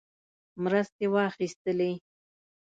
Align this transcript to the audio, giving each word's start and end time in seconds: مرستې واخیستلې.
مرستې 0.63 1.05
واخیستلې. 1.13 1.91